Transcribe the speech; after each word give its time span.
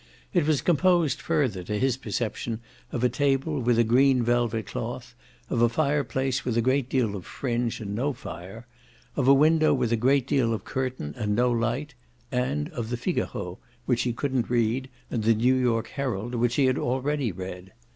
It 0.33 0.47
was 0.47 0.63
composed 0.63 1.21
further, 1.21 1.61
to 1.63 1.77
his 1.77 1.95
perception, 1.95 2.59
of 2.91 3.03
a 3.03 3.07
table 3.07 3.59
with 3.59 3.77
a 3.77 3.83
green 3.83 4.23
velvet 4.23 4.65
cloth, 4.65 5.13
of 5.47 5.61
a 5.61 5.69
fireplace 5.69 6.43
with 6.43 6.57
a 6.57 6.61
great 6.63 6.89
deal 6.89 7.15
of 7.15 7.23
fringe 7.23 7.79
and 7.79 7.93
no 7.93 8.11
fire, 8.11 8.65
of 9.15 9.27
a 9.27 9.33
window 9.35 9.75
with 9.75 9.91
a 9.91 9.95
great 9.95 10.25
deal 10.25 10.55
of 10.55 10.65
curtain 10.65 11.13
and 11.19 11.35
no 11.35 11.51
light, 11.51 11.93
and 12.31 12.69
of 12.69 12.89
the 12.89 12.97
Figaro, 12.97 13.59
which 13.85 14.01
he 14.01 14.11
couldn't 14.11 14.49
read, 14.49 14.89
and 15.11 15.21
the 15.23 15.35
New 15.35 15.53
York 15.53 15.89
Herald, 15.89 16.33
which 16.33 16.55
he 16.55 16.65
had 16.65 16.79
already 16.79 17.31
read. 17.31 17.71